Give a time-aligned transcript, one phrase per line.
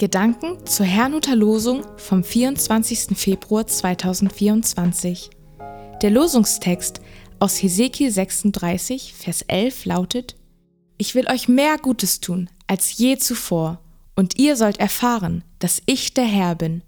[0.00, 3.18] Gedanken zur Herrnhuter Losung vom 24.
[3.18, 5.28] Februar 2024.
[6.00, 7.02] Der Losungstext
[7.38, 10.36] aus Hesekiel 36, Vers 11 lautet:
[10.96, 13.82] Ich will euch mehr Gutes tun als je zuvor,
[14.16, 16.82] und ihr sollt erfahren, dass ich der Herr bin.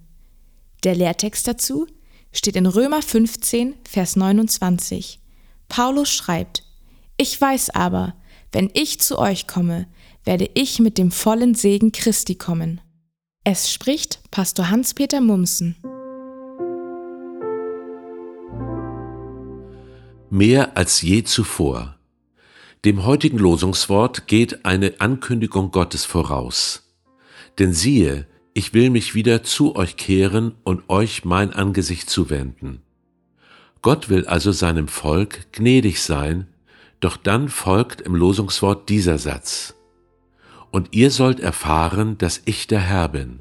[0.82, 1.86] Der Lehrtext dazu
[2.32, 5.20] steht in Römer 15, Vers 29.
[5.68, 6.62] Paulus schreibt:
[7.18, 8.14] Ich weiß aber,
[8.52, 9.86] wenn ich zu euch komme,
[10.24, 12.80] werde ich mit dem vollen Segen Christi kommen.
[13.44, 15.74] Es spricht Pastor Hans-Peter Mumsen.
[20.30, 21.96] Mehr als je zuvor.
[22.84, 26.94] Dem heutigen Losungswort geht eine Ankündigung Gottes voraus.
[27.58, 32.80] Denn siehe, ich will mich wieder zu euch kehren und euch mein Angesicht zuwenden.
[33.82, 36.46] Gott will also seinem Volk gnädig sein,
[37.00, 39.74] doch dann folgt im Losungswort dieser Satz
[40.72, 43.40] und ihr sollt erfahren, dass ich der Herr bin.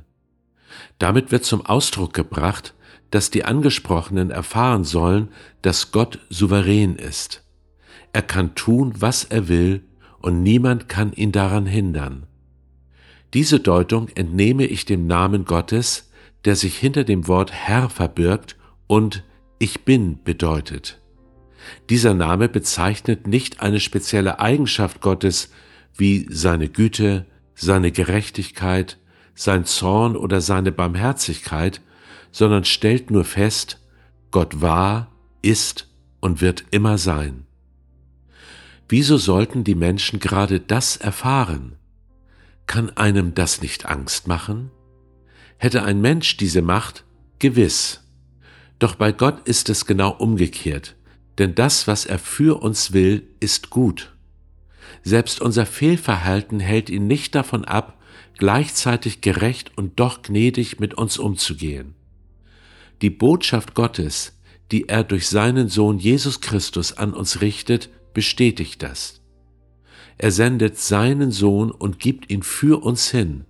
[1.00, 2.76] Damit wird zum Ausdruck gebracht,
[3.10, 5.30] dass die Angesprochenen erfahren sollen,
[5.62, 7.44] dass Gott souverän ist.
[8.14, 9.84] Er kann tun, was er will,
[10.20, 12.28] und niemand kann ihn daran hindern.
[13.34, 16.12] Diese Deutung entnehme ich dem Namen Gottes,
[16.46, 18.58] der sich hinter dem Wort Herr verbirgt
[18.88, 19.24] und
[19.58, 21.00] Ich bin bedeutet.
[21.90, 25.52] Dieser Name bezeichnet nicht eine spezielle Eigenschaft Gottes,
[25.96, 27.26] wie seine Güte,
[27.56, 28.98] seine Gerechtigkeit,
[29.36, 31.82] sein Zorn oder seine Barmherzigkeit,
[32.32, 33.80] sondern stellt nur fest,
[34.32, 35.12] Gott war,
[35.42, 35.88] ist
[36.20, 37.46] und wird immer sein.
[38.88, 41.76] Wieso sollten die Menschen gerade das erfahren?
[42.68, 44.72] Kann einem das nicht Angst machen?
[45.58, 47.06] Hätte ein Mensch diese Macht?
[47.40, 48.02] Gewiss.
[48.80, 50.96] Doch bei Gott ist es genau umgekehrt,
[51.38, 54.11] denn das, was er für uns will, ist gut.
[55.04, 57.98] Selbst unser Fehlverhalten hält ihn nicht davon ab,
[58.38, 61.96] gleichzeitig gerecht und doch gnädig mit uns umzugehen.
[63.02, 64.38] Die Botschaft Gottes,
[64.72, 69.22] die er durch seinen Sohn Jesus Christus an uns richtet, bestätigt das.
[70.18, 73.46] Er sendet seinen Sohn und gibt ihn für uns hin,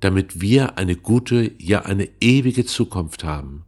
[0.00, 3.64] damit wir eine gute, ja eine ewige Zukunft haben.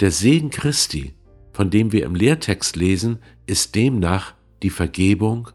[0.00, 1.14] Der Segen Christi,
[1.52, 5.48] von dem wir im Lehrtext lesen, ist demnach die Vergebung,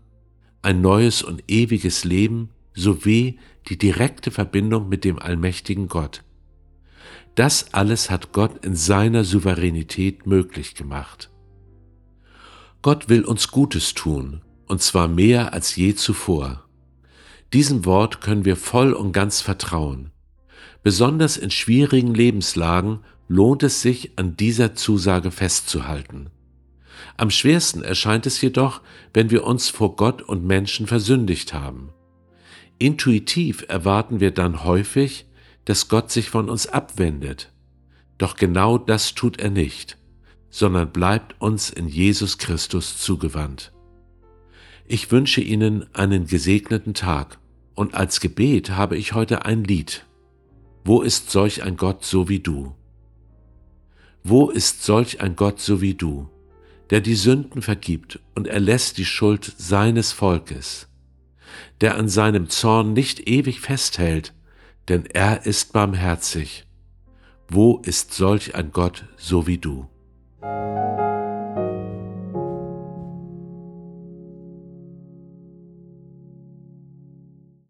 [0.65, 3.39] ein neues und ewiges Leben sowie
[3.69, 6.23] die direkte Verbindung mit dem allmächtigen Gott.
[7.35, 11.29] Das alles hat Gott in seiner Souveränität möglich gemacht.
[12.81, 16.65] Gott will uns Gutes tun, und zwar mehr als je zuvor.
[17.53, 20.11] Diesem Wort können wir voll und ganz vertrauen.
[20.83, 26.29] Besonders in schwierigen Lebenslagen lohnt es sich, an dieser Zusage festzuhalten.
[27.17, 28.81] Am schwersten erscheint es jedoch,
[29.13, 31.89] wenn wir uns vor Gott und Menschen versündigt haben.
[32.77, 35.25] Intuitiv erwarten wir dann häufig,
[35.65, 37.51] dass Gott sich von uns abwendet.
[38.17, 39.97] Doch genau das tut er nicht,
[40.49, 43.71] sondern bleibt uns in Jesus Christus zugewandt.
[44.87, 47.39] Ich wünsche Ihnen einen gesegneten Tag
[47.73, 50.05] und als Gebet habe ich heute ein Lied.
[50.83, 52.75] Wo ist solch ein Gott so wie du?
[54.23, 56.29] Wo ist solch ein Gott so wie du?
[56.89, 60.87] Der die Sünden vergibt und erlässt die Schuld seines Volkes,
[61.81, 64.33] der an seinem Zorn nicht ewig festhält,
[64.87, 66.65] denn er ist barmherzig.
[67.47, 69.87] Wo ist solch ein Gott so wie du?